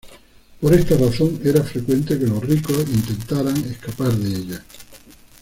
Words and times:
Por 0.59 0.73
esta 0.73 0.97
razón, 0.97 1.39
era 1.45 1.63
frecuente 1.63 2.17
que 2.17 2.25
los 2.25 2.43
ricos 2.43 2.79
intentaran 2.91 3.55
escapar 3.65 4.11
de 4.11 4.29
ella. 4.35 4.63